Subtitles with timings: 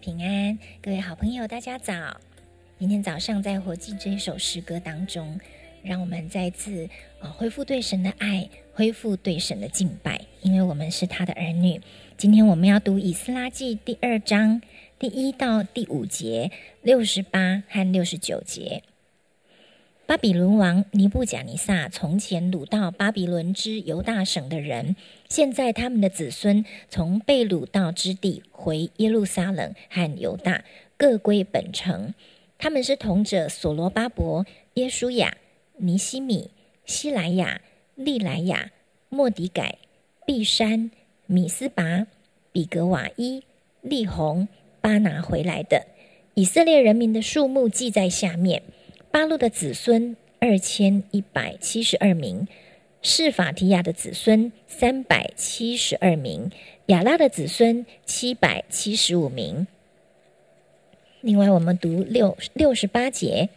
[0.00, 0.58] 平安！
[0.80, 2.18] 各位好朋友，大家早！
[2.78, 5.38] 今天早上在活祭这一首诗歌当中，
[5.82, 6.88] 让我们再次
[7.20, 11.78] 啊恢复对神的爱，恢复对神的敬拜，因为我们是他的儿女。
[12.16, 14.62] 今天我们要读以斯拉记第二章
[14.98, 18.82] 第一到第五节、六十八和六十九节。
[20.10, 24.96] 巴比伦王尼布贾尼撒从前掳到巴比伦之犹大省的人，
[25.28, 30.64] 现在他们的子孙从被掳到之地回耶路撒冷和犹大，
[30.96, 32.12] 各归本城。
[32.58, 34.44] 他们是同者所罗巴伯、
[34.74, 35.36] 耶稣雅、
[35.76, 36.50] 尼西米、
[36.84, 37.60] 希莱亚、
[37.94, 38.72] 利莱亚、
[39.10, 39.78] 莫迪改、
[40.26, 40.90] 毕山、
[41.26, 42.08] 米斯拔、
[42.50, 43.44] 比格瓦伊、
[43.80, 44.48] 利红、
[44.80, 45.86] 巴拿回来的。
[46.34, 48.64] 以色列人民的数目记在下面。
[49.12, 52.46] 巴路的子孙二千一百七十二名，
[53.02, 56.52] 示法提亚的子孙三百七十二名，
[56.86, 59.66] 亚拉的子孙七百七十五名。
[61.22, 63.48] 另外，我们读六六十八节，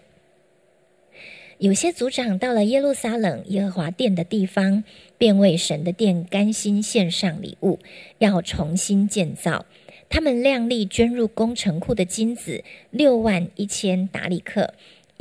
[1.59, 4.83] 有些族长到了耶路撒冷耶和华殿的地方，
[5.19, 7.77] 便为神的殿甘心献上礼物，
[8.17, 9.67] 要重新建造。
[10.09, 14.73] 他们量力捐入工程库的金子六万一千达里克。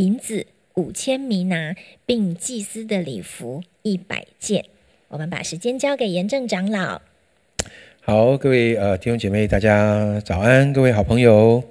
[0.02, 4.64] 银子五千米拿，并祭司的礼服一百件。
[5.06, 7.00] 我们把时间交给严正长老。
[8.00, 10.72] 好，各位呃弟兄姐妹，大家早安！
[10.72, 11.62] 各位好朋友，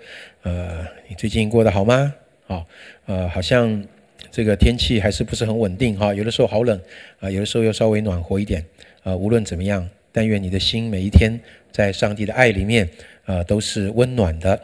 [0.44, 2.14] 呃，你最近过得好吗？
[2.48, 2.66] 好，
[3.06, 3.86] 呃，好像
[4.32, 6.80] 这个天气还是不是很稳定哈，有的时候好冷
[7.20, 8.66] 啊，有的时候又稍微暖和一点。
[9.04, 11.38] 呃，无论怎么样，但愿你的心每一天
[11.70, 12.90] 在上帝的爱里面，
[13.26, 14.58] 呃，都是温暖的。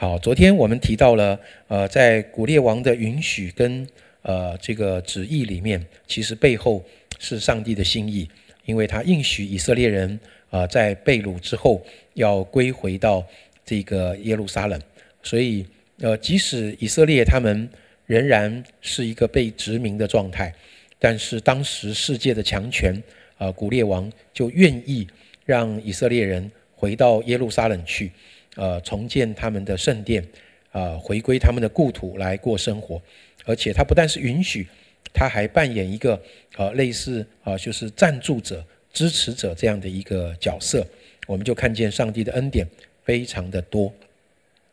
[0.00, 1.36] 好，昨天我们提到了，
[1.66, 3.84] 呃，在古列王的允许跟
[4.22, 6.84] 呃这个旨意里面，其实背后
[7.18, 8.28] 是上帝的心意，
[8.64, 10.20] 因为他应许以色列人
[10.50, 13.26] 啊，在被掳之后要归回到
[13.64, 14.80] 这个耶路撒冷，
[15.20, 15.66] 所以
[15.98, 17.68] 呃，即使以色列他们
[18.06, 20.54] 仍然是一个被殖民的状态，
[21.00, 23.02] 但是当时世界的强权
[23.36, 25.08] 啊，古列王就愿意
[25.44, 28.12] 让以色列人回到耶路撒冷去。
[28.56, 30.26] 呃，重建他们的圣殿，
[30.72, 33.00] 啊，回归他们的故土来过生活，
[33.44, 34.66] 而且他不但是允许，
[35.12, 36.20] 他还扮演一个
[36.56, 40.86] 呃类似啊，就是赞助者、支持者这样的一个角色。
[41.26, 42.66] 我们就看见上帝的恩典
[43.04, 43.92] 非常的多，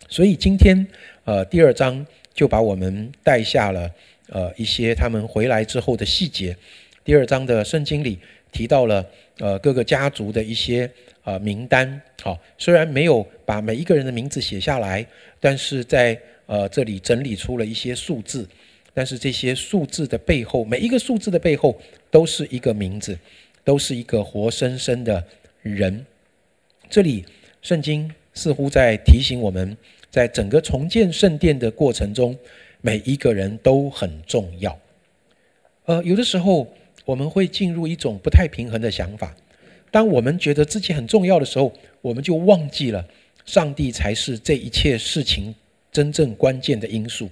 [0.08, 0.88] 所以今天
[1.26, 3.92] 呃第二章就把我们带下了
[4.30, 6.56] 呃一些他们回来之后的细节。
[7.04, 8.18] 第二章的圣经里
[8.56, 9.06] 提到了
[9.40, 10.90] 呃各个家族的一些。
[11.28, 15.04] 呃，名单好，虽然没有把每一个人的名字写下来，
[15.40, 18.48] 但是在呃这里整理出了一些数字，
[18.94, 21.76] 但是这些数字的背后，每一个数字的背后
[22.12, 23.18] 都是一个名字，
[23.64, 25.26] 都是一个活生生的
[25.64, 26.06] 人。
[26.92, 27.26] 这里
[27.64, 29.76] 圣经似乎在提醒我们，
[30.12, 32.38] 在整个重建圣殿的过程中，
[32.82, 34.80] 每一个人都很重要。
[35.86, 36.72] 呃，有的时候
[37.06, 39.34] 我们会进入一种不太平衡的想法。
[39.92, 41.72] 当我们觉得自己很重要的时候，
[42.02, 43.08] 我们就忘记了
[43.46, 45.56] 上帝才是这一切事情
[45.92, 47.30] 真正关键的因素。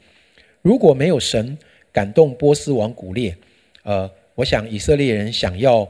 [0.61, 1.57] 如果没有神
[1.91, 3.35] 感动波斯王古列，
[3.83, 5.85] 呃，我想以色列人想要，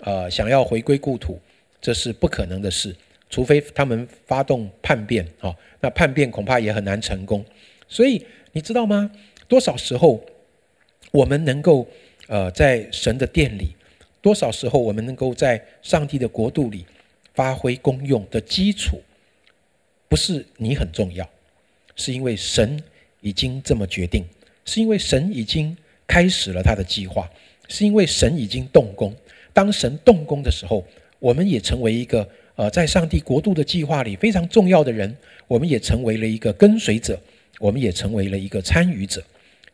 [0.00, 1.38] 呃，想要回归故土，
[1.80, 2.94] 这是不可能的事。
[3.30, 7.44] 除非他们发动叛变，啊，那叛变恐怕也很难成功。
[7.88, 9.10] 所以你知道吗？
[9.46, 10.24] 多少时候
[11.12, 11.86] 我们能够，
[12.26, 13.74] 呃，在神的殿里。
[14.20, 16.86] 多少时候，我们能够在上帝的国度里
[17.34, 18.98] 发挥功用的基础，
[20.08, 21.28] 不是你很重要，
[21.94, 22.82] 是因为神
[23.20, 24.24] 已经这么决定，
[24.64, 25.76] 是因为神已经
[26.06, 27.30] 开始了他的计划，
[27.68, 29.14] 是因为神已经动工。
[29.52, 30.82] 当神动工的时候，
[31.18, 35.14] 我们也成为一个呃，在上帝国度的计划里非常重要的人，
[35.46, 37.20] 我们也成为了一个跟随者，
[37.58, 39.20] 我们也成为了一个参与者。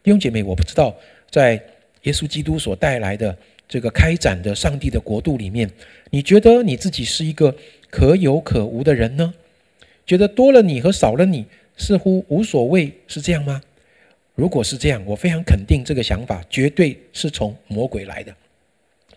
[0.03, 0.93] 弟兄姐妹，我不知道
[1.31, 1.63] 在
[2.03, 3.37] 耶稣基督所带来的。
[3.69, 5.71] 这个开展的上帝的国度里面，
[6.11, 7.55] 你觉得你自己是一个
[7.89, 9.33] 可有可无的人呢？
[10.05, 13.63] 觉得多了你和少了你似乎无所谓，是这样吗？
[14.35, 18.35] 如果是这样，我非常肯定这个想法绝对是从魔鬼来的，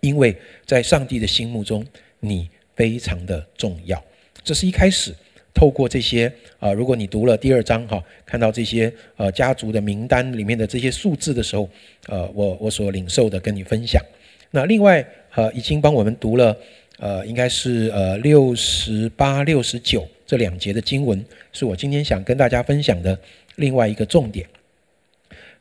[0.02, 0.38] 因为
[0.68, 1.84] 在上帝的心目中，
[2.20, 4.00] 你非常的重要。
[4.44, 5.16] 这是一开始
[5.54, 11.70] 透过这些啊，如果你读了第二章哈，看到这些呃家族的名单里面的这些数字的时候，
[12.08, 14.04] 呃，我我所领受的跟你分享。
[14.52, 15.06] 那另外，
[15.36, 16.58] 呃，已经帮我们读了，
[17.00, 23.18] 呃，应该是呃六十八、六十九这两节的经文，是我今天想跟大家分享的
[23.56, 24.48] 另外一个重点。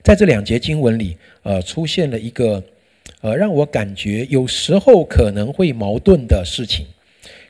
[0.03, 2.63] 在这两节经文里，呃，出现了一个，
[3.21, 6.87] 呃，让我感觉有时候可能会矛盾的事情。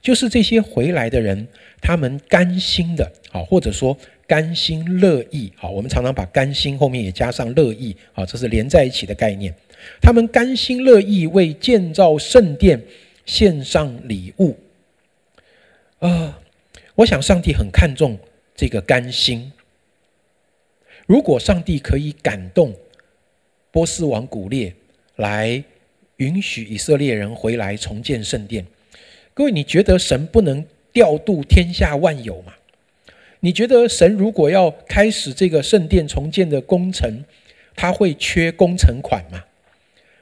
[0.00, 1.46] 就是这些回来的人，
[1.80, 3.96] 他们甘心的，好，或者说
[4.26, 9.54] 甘心乐意，好，我们常常把甘心后面也加上乐意，好，这是连在一起的概念。
[10.00, 12.80] 他们甘心乐意为建造圣殿
[13.26, 14.56] 献上礼物。
[15.98, 16.40] 啊，
[16.94, 18.18] 我想上帝很看重
[18.54, 19.52] 这个甘心。
[21.06, 22.74] 如果上帝可以感动
[23.72, 24.72] 波斯王古列
[25.16, 25.62] 来
[26.18, 28.64] 允许以色列人回来重建圣殿，
[29.34, 32.52] 各位，你觉得神不能调度天下万有吗？
[33.40, 37.24] 你觉得神如果要开始这个圣殿重建的工程，
[37.74, 39.42] 他会缺工程款吗？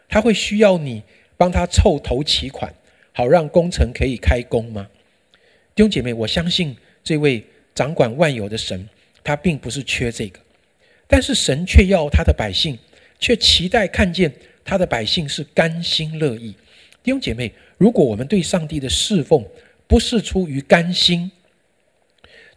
[0.08, 1.02] 他会需要你
[1.36, 2.72] 帮他凑头期款，
[3.12, 4.88] 好让工程可以开工吗？
[5.74, 8.88] 弟兄姐妹，我相信这位掌管万有的神，
[9.24, 10.38] 他并不是缺这个。
[11.08, 12.78] 但是神却要他的百姓，
[13.18, 14.32] 却期待看见
[14.64, 16.54] 他的百姓是甘心乐意。
[17.02, 19.44] 弟兄姐妹，如果我们对上帝的侍奉
[19.86, 21.30] 不是出于甘心，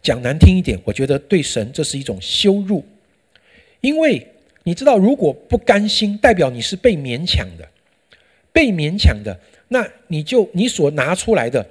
[0.02, 2.84] 讲难听一点，我觉得对神这是一种羞辱。
[3.80, 4.26] 因为
[4.62, 7.68] 你知道，如果不甘心，代表你是被勉强的，
[8.52, 9.38] 被勉强的，
[9.68, 11.66] 那你就你所拿出来的，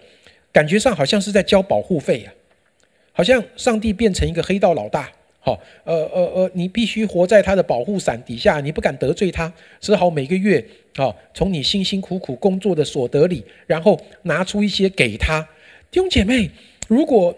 [0.52, 2.34] 感觉上好像是在交保护费呀，
[3.12, 5.12] 好像上帝变成一个黑道老大。
[5.46, 9.52] 好，呃呃呃，你必须活在他的保护伞底下，你不敢得罪他，
[9.82, 15.42] 只好每个月，好，从你辛辛苦苦工作的所得里，然后拿出一些给他。
[15.92, 16.50] 弟兄姐妹，
[16.88, 17.38] 如果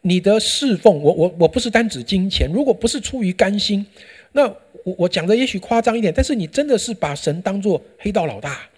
[0.00, 3.86] 你的侍奉，我我我不是单指金钱，如果不是出于甘心，
[4.32, 4.44] 那
[4.82, 8.68] 我我讲的也许夸张一点，但是你真的是把神当做黑道老大，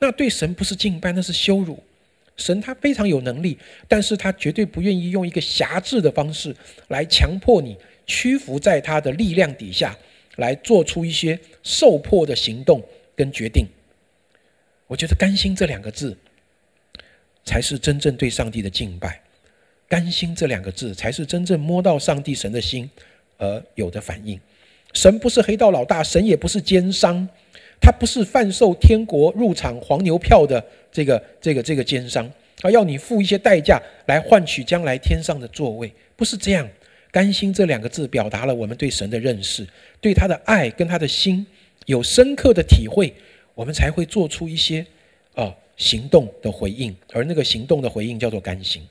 [0.00, 1.78] 那对神不是敬拜，那是羞辱。
[2.38, 6.54] 神他非常有能力，但是他绝对不愿意用一个辖制的方式
[6.88, 7.76] 来强迫你
[8.06, 9.94] 屈服在他的力量底下，
[10.36, 12.82] 来做出一些受迫的行动
[13.14, 13.66] 跟决定。
[14.86, 16.16] 我觉得“甘心”这两个字，
[17.44, 19.20] 才是真正对上帝的敬拜。
[19.86, 22.88] 甘心这两个字，才是真正摸到上帝神的心
[23.36, 24.40] 而有的反应。
[24.94, 27.28] 神不是黑道老大，神也不是奸商。
[27.80, 36.68] 他不是贩售天国入场黄牛票的这个这个这个奸商，他，要你付一些代价来换取将来天上的座位，不是这样。
[37.10, 39.66] 甘心这两个字表达了我们对神的认识，
[39.98, 41.46] 对他的爱跟他的心
[41.86, 43.14] 有深刻的体会，
[43.54, 44.84] 我们才会做出一些
[45.34, 48.86] 啊行动的回应，而那个行动的回应叫做甘心。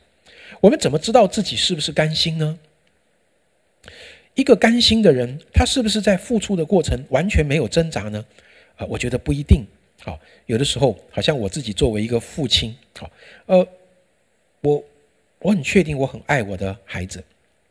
[0.60, 2.58] 我们怎么知道自己是不是甘心呢？
[4.34, 8.26] 一个甘心的人，他是不是在付出的过程完全没有挣扎呢？
[8.78, 9.66] 啊，我觉得不一定。
[10.02, 13.12] 好，有的时候好像我自己作为一个父亲，好，
[13.48, 13.68] 呃，
[14.62, 14.82] 我
[15.40, 17.22] 我很确定我很爱我的孩子，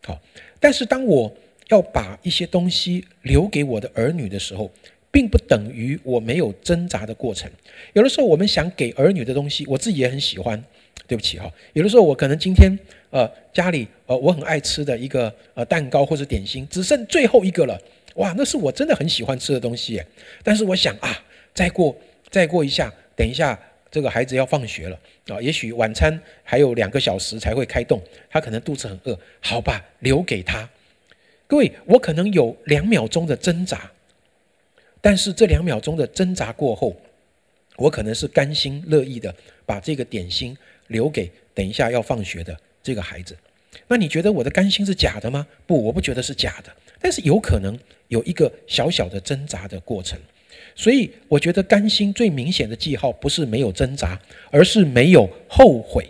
[0.04, 0.20] 好，
[0.60, 1.32] 但是当我
[1.68, 4.70] 要把一些东西留给我的儿女的时候，
[5.10, 7.50] 并不等于我没有挣扎的过程。
[7.94, 10.62] 有的时候我们想给儿女的东西，我自己也很喜欢。
[11.06, 12.76] 对不起哈，有的时候我可能今天
[13.10, 17.80] 呃家里呃我很爱吃的一个呃蛋糕或者点心，只剩最后一个了。
[18.16, 20.06] 哇，那是我真的很喜欢吃的东西耶！
[20.42, 21.96] 但是我想啊，再过
[22.30, 23.58] 再过一下，等一下
[23.90, 30.68] 这个孩子要放学了啊，也许晚餐还有两个小时才会开动，他可能肚子很饿，好吧，留给他。
[31.46, 33.90] 各位，我可能有两秒钟的挣扎，
[35.00, 36.96] 但是这两秒钟的挣扎过后，
[37.76, 40.56] 我可能是甘心乐意的把这个点心
[40.88, 43.36] 留给等一下要放学的这个孩子。
[43.88, 45.46] 那你觉得我的甘心是假的吗？
[45.66, 46.70] 不，我不觉得是假的。
[47.00, 47.78] 但是有可能
[48.08, 50.18] 有一个小小的挣扎的过程，
[50.74, 56.08] 所以我觉得甘心最明显的记号不是没有挣扎，而是没有后悔。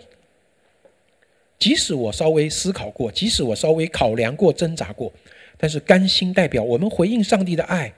[1.59, 5.11] 即使我稍微思考过，即使我稍微考量过、挣扎过，
[5.57, 7.91] 但是甘心代表我们回应上帝的爱，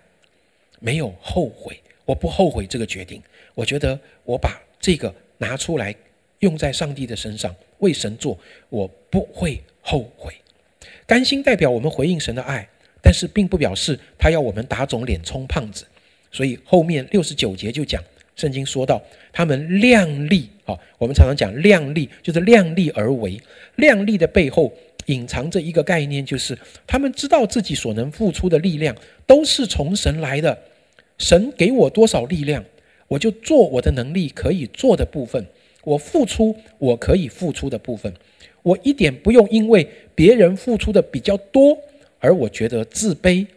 [0.80, 1.80] 没有后悔。
[2.06, 3.22] 我不后悔这个决定。
[3.54, 5.94] 我觉得我把这个拿出来
[6.39, 8.38] 用在上帝的身上，为神做，
[8.69, 10.34] 我不会后悔。
[11.05, 12.67] 甘心代表我们回应神的爱。
[13.01, 15.86] 但是并不表示他要我们打肿脸充胖子，
[16.34, 18.03] 所以后面六十九节就讲，
[18.36, 23.41] 圣经说到他们量力啊，我们常常讲量力，就是量力而为。
[23.77, 24.74] 量力的背后
[25.05, 28.93] 隐藏着一个概念，就是他们知道自己所能付出的力量
[29.25, 30.60] 都是从神来的，
[31.17, 32.65] 神给我多少力量，
[33.08, 35.48] 我就做我的能力可以做的部分，
[35.84, 38.14] 我付出我可以付出的部分，
[38.62, 41.78] 我一点不用因为别人付出的比较多。
[42.20, 43.48] 而我觉得自卑，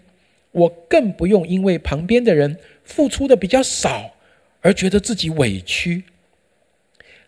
[0.53, 4.09] 我更不用因为旁边的人付出的比较少
[4.61, 6.05] 而觉得自己委屈。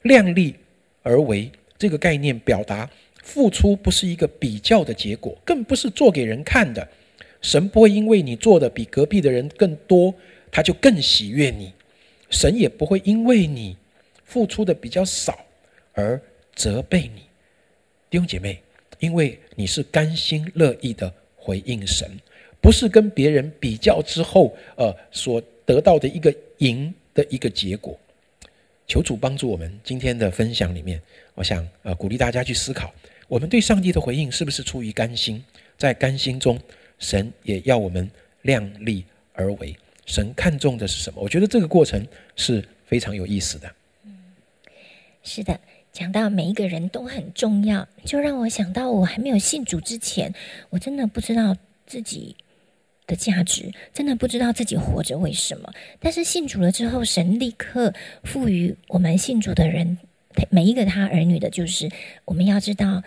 [0.02, 0.54] 量力
[1.02, 2.88] 而为这个概念表达，
[3.22, 6.86] 付出不是一个比较的结果，更不是做给人看的。
[7.42, 10.14] 神不会因为你做的比隔壁的人更多，
[10.52, 11.72] 他就更喜悦你；
[12.30, 13.76] 神也不会因为你
[14.24, 15.38] 付出的比较少，
[15.92, 16.20] 而
[16.54, 17.22] 责备你，
[18.10, 18.60] 弟兄姐妹，
[18.98, 22.10] 因为你是甘心乐意的回应神，
[22.60, 27.98] 不是跟别人比较之后，呃，所得到的一个赢的一个结果。
[28.86, 31.00] 求主帮助我们今天的分享里面，
[31.34, 32.92] 我想呃鼓励大家去思考，
[33.28, 35.42] 我们对上帝的回应是不是出于甘心？
[35.76, 36.58] 在甘心中，
[36.98, 38.10] 神也要我们
[38.42, 39.74] 量力而为。
[40.06, 41.20] 神看重的是什么？
[41.22, 43.74] 我觉得这个过程是非常有意思的。
[45.24, 45.58] 是的，
[45.90, 50.32] 讲到每一个人都很重要，就让我想到我还没有信主之前，
[50.70, 52.36] 我真的不知道自己
[53.06, 55.72] 的价值，真的不知道自己活着为什么。
[55.98, 59.98] 但是信主了之后，神立刻赋予我们信主的人
[60.50, 61.90] 每一个他儿女的，就是
[62.26, 63.02] 我们要知道。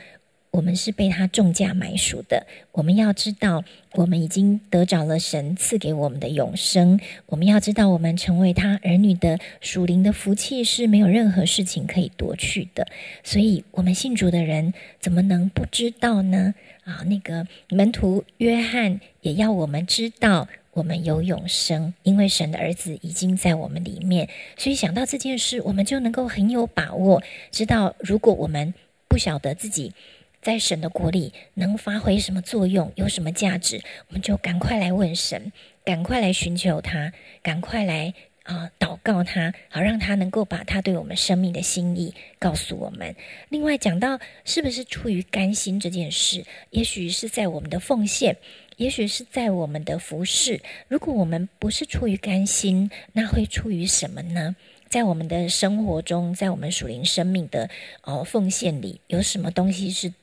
[0.57, 2.47] 我们是被他重价买赎的。
[2.71, 6.99] 我们要知道，我们已经得着了神赐给我们的永生。
[7.27, 12.87] 我们要知道，我们成为他儿女的属灵的福气是没有任何事情可以夺去的。
[13.23, 16.55] 所以，我们信主的人怎么能不知道呢？
[16.85, 24.27] 啊，那个门徒约翰也要我们知道，我们有永生，因为神的儿子已经在我们里面。
[24.57, 27.21] 所以，想到这件事，我们就能够很有把握，
[27.51, 28.73] 知道如果我们
[29.07, 29.93] 不晓得自己。
[30.41, 35.51] 在神的国里能发挥什么作用，有什么价值，我们就赶快来问神，
[35.83, 38.13] 赶快来寻求他，赶快来
[38.43, 43.13] 啊祷告他，好让他能够把他对我们生命的心意告诉我们。
[43.49, 48.37] 另外讲到是不是出于甘心这件事，也许是在我们的奉献，
[48.77, 50.61] 也许是在我们的服侍。
[50.87, 54.55] 如果我们不是出于甘心，那会出于什么呢？
[54.87, 57.69] 在我们的生活中，在我们属灵生命的
[58.03, 60.13] 哦奉献里，有什么东西是？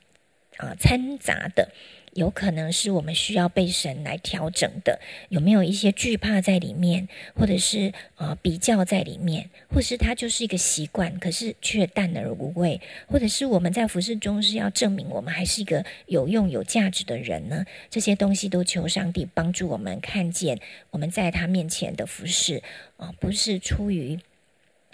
[0.58, 1.70] 啊，掺杂的
[2.12, 17.64] 有可能是我们需要被神来调整的，有没有一些惧怕在里面，或者是啊比较在里面，或是它就是一个习惯，可是却淡而无味，或者是我们在服饰中是要证明我们还是一个有用有价值的人呢？
[17.90, 22.62] 这些东西都求上帝帮助我们看见我们在他面前的服饰
[22.96, 24.16] 啊，不是出于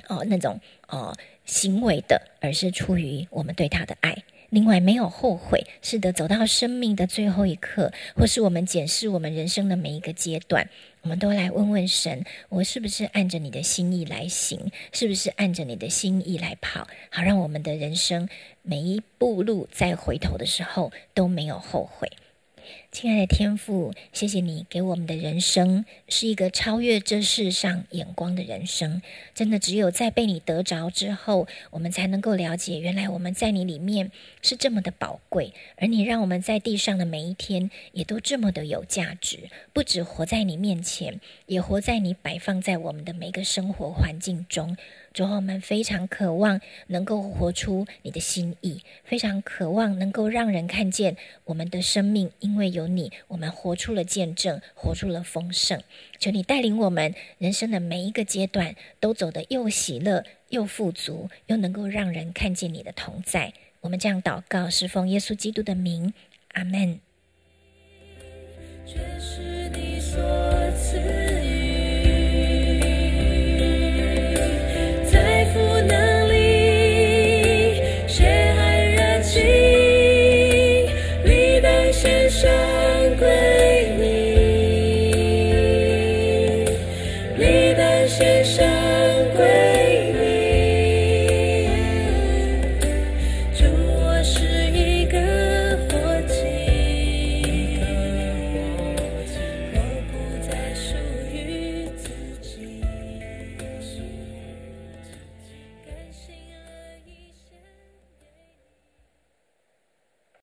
[0.09, 1.15] 哦那种哦
[1.45, 4.23] 行为的，而是出于我们对他的爱。
[4.51, 10.69] 另外，没有后悔，是的，走到生命的最后一刻，或是我们检视我们人生的每一个阶段，
[11.03, 14.73] 我们都来问问神：我是不是按着你的心意来行？
[14.93, 16.89] 是不是按着你的心意来跑？
[17.11, 18.29] 好，让我们的人生
[18.63, 22.11] 每一步路再回头的时候都没有后悔。
[22.93, 29.01] 亲爱的天父，谢谢你给我们的人生是一个超越这世上眼光的人生。
[29.35, 34.11] 真的，只有在被你得着之后，我们才能够了解，原来我们在你里面
[34.43, 39.49] 是这么的宝贵，而你让我们在地上的每一天也都这么的有价值。
[39.73, 44.77] 不止活在你面前，也活在你摆放在我们的每个生活环境中。
[45.13, 55.83] 主，我们非常渴望能够活出你的心意，非常渴望能够让人看见我们的生命，因为有你，我们活出了见证，活出了丰盛。
[56.19, 63.53] 求你带领我们人生的每一个阶段，都走得又喜乐又富足，又能够让人看见你的同在。
[63.81, 66.15] 我们这样祷告，是奉耶稣基督的名，
[66.53, 67.01] 阿门。
[68.87, 70.21] 是你所
[70.77, 71.70] 赐。